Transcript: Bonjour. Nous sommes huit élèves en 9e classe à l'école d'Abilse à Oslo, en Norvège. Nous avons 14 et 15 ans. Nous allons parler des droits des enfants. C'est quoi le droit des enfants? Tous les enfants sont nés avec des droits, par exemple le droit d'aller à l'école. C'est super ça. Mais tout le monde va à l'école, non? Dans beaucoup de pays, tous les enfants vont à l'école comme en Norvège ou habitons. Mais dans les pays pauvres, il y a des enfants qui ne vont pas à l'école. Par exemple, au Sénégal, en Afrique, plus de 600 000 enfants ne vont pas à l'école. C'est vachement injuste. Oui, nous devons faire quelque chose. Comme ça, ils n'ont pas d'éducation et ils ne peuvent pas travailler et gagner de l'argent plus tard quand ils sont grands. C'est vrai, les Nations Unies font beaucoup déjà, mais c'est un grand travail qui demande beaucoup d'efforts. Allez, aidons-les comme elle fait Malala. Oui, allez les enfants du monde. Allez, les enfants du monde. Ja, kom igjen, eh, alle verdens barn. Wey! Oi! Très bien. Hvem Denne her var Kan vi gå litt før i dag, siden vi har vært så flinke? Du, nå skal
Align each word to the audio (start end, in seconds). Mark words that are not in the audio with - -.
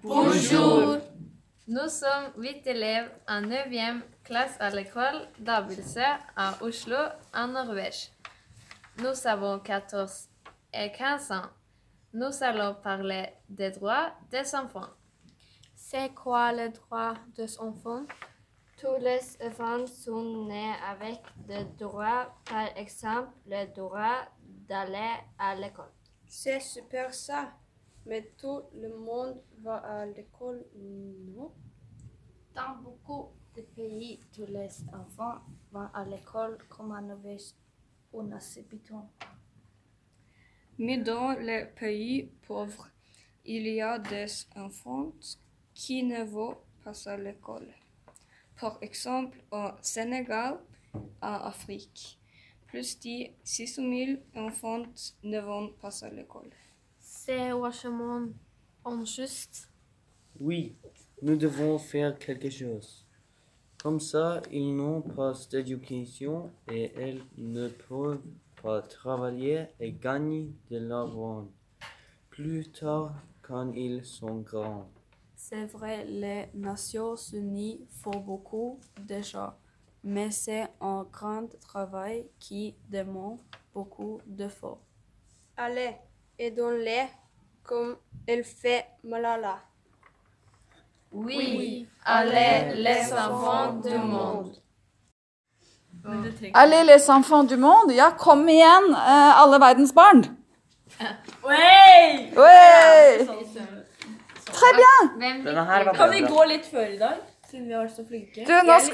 Bonjour. 0.00 0.98
Nous 1.68 1.88
sommes 1.88 2.32
huit 2.36 2.66
élèves 2.66 3.10
en 3.28 3.42
9e 3.42 4.00
classe 4.24 4.56
à 4.58 4.70
l'école 4.70 5.28
d'Abilse 5.38 5.98
à 6.36 6.54
Oslo, 6.62 6.96
en 7.34 7.48
Norvège. 7.48 8.10
Nous 8.98 9.26
avons 9.26 9.58
14 9.58 10.28
et 10.72 10.90
15 10.92 11.32
ans. 11.32 11.50
Nous 12.14 12.42
allons 12.42 12.74
parler 12.82 13.28
des 13.48 13.70
droits 13.70 14.12
des 14.30 14.54
enfants. 14.54 14.90
C'est 15.74 16.14
quoi 16.14 16.52
le 16.52 16.70
droit 16.70 17.14
des 17.36 17.58
enfants? 17.58 18.04
Tous 18.80 18.96
les 18.98 19.20
enfants 19.44 19.86
sont 19.86 20.46
nés 20.46 20.74
avec 20.88 21.20
des 21.36 21.64
droits, 21.78 22.34
par 22.44 22.76
exemple 22.76 23.30
le 23.46 23.66
droit 23.74 24.26
d'aller 24.68 25.20
à 25.38 25.54
l'école. 25.54 25.92
C'est 26.26 26.60
super 26.60 27.12
ça. 27.12 27.52
Mais 28.06 28.32
tout 28.36 28.62
le 28.74 28.88
monde 28.96 29.40
va 29.62 29.76
à 29.76 30.06
l'école, 30.06 30.64
non? 30.74 31.52
Dans 32.54 32.76
beaucoup 32.82 33.30
de 33.56 33.62
pays, 33.62 34.18
tous 34.32 34.46
les 34.46 34.68
enfants 34.92 35.40
vont 35.70 35.88
à 35.94 36.04
l'école 36.04 36.58
comme 36.68 36.92
en 36.92 37.00
Norvège 37.00 37.54
ou 38.12 38.20
habitons. 38.20 39.08
Mais 40.78 40.98
dans 40.98 41.32
les 41.38 41.66
pays 41.66 42.30
pauvres, 42.46 42.88
il 43.44 43.66
y 43.68 43.80
a 43.80 43.98
des 43.98 44.26
enfants 44.56 45.12
qui 45.74 46.02
ne 46.02 46.24
vont 46.24 46.56
pas 46.82 47.08
à 47.08 47.16
l'école. 47.16 47.68
Par 48.60 48.78
exemple, 48.82 49.38
au 49.50 49.68
Sénégal, 49.80 50.58
en 50.94 51.00
Afrique, 51.20 52.18
plus 52.66 52.98
de 53.00 53.30
600 53.44 53.82
000 53.82 54.20
enfants 54.34 54.82
ne 55.22 55.40
vont 55.40 55.72
pas 55.80 56.04
à 56.04 56.10
l'école. 56.10 56.50
C'est 57.24 57.52
vachement 57.52 58.26
injuste. 58.84 59.70
Oui, 60.40 60.74
nous 61.22 61.36
devons 61.36 61.78
faire 61.78 62.18
quelque 62.18 62.50
chose. 62.50 63.06
Comme 63.80 64.00
ça, 64.00 64.42
ils 64.50 64.74
n'ont 64.74 65.02
pas 65.02 65.32
d'éducation 65.48 66.50
et 66.68 66.92
ils 66.98 67.52
ne 67.52 67.68
peuvent 67.68 68.18
pas 68.60 68.82
travailler 68.82 69.66
et 69.78 69.92
gagner 69.92 70.50
de 70.68 70.78
l'argent 70.78 71.46
plus 72.28 72.68
tard 72.72 73.14
quand 73.40 73.70
ils 73.70 74.04
sont 74.04 74.40
grands. 74.40 74.90
C'est 75.36 75.66
vrai, 75.66 76.04
les 76.04 76.48
Nations 76.54 77.14
Unies 77.32 77.86
font 77.88 78.18
beaucoup 78.18 78.80
déjà, 78.98 79.56
mais 80.02 80.32
c'est 80.32 80.66
un 80.80 81.04
grand 81.04 81.46
travail 81.60 82.26
qui 82.40 82.74
demande 82.90 83.38
beaucoup 83.72 84.20
d'efforts. 84.26 84.82
Allez, 85.56 85.94
aidons-les 86.46 87.08
comme 87.62 87.96
elle 88.26 88.44
fait 88.44 88.86
Malala. 89.04 89.58
Oui, 91.12 91.86
allez 92.04 92.74
les 92.74 93.12
enfants 93.12 93.72
du 93.74 93.98
monde. 93.98 94.56
Allez, 96.54 96.84
les 96.84 97.10
enfants 97.10 97.44
du 97.44 97.56
monde. 97.56 97.92
Ja, 97.92 98.10
kom 98.10 98.48
igjen, 98.48 98.88
eh, 98.90 99.40
alle 99.42 99.58
verdens 99.60 99.92
barn. 99.94 100.24
Wey! 101.44 102.32
Oi! 102.36 103.26
Très 104.52 104.72
bien. 104.80 105.12
Hvem 105.18 105.44
Denne 105.44 105.64
her 105.64 105.84
var 105.84 105.94
Kan 105.94 106.10
vi 106.10 106.20
gå 106.26 106.44
litt 106.44 106.66
før 106.66 106.86
i 106.86 106.98
dag, 106.98 107.20
siden 107.50 107.68
vi 107.68 107.72
har 107.72 107.84
vært 107.84 107.96
så 107.96 108.04
flinke? 108.08 108.44
Du, 108.48 108.52
nå 108.66 108.78
skal 108.80 108.90